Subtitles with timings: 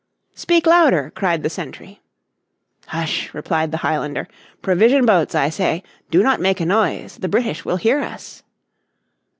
[0.33, 2.01] "Speak louder!" cried the sentry.
[2.87, 4.27] "Hush!" replied the Highlander,
[4.63, 5.83] "provision boats, I say.
[6.09, 8.41] Do not make a noise; the British will hear us."